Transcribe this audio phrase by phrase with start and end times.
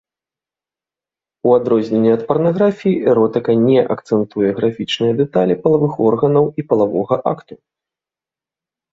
[1.47, 7.53] У адрозненне ад парнаграфіі, эротыка не акцэнтуе графічныя дэталі палавых органаў і палавога акту.